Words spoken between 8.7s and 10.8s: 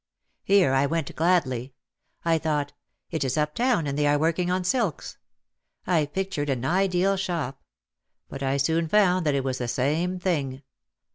found that it was the same thing.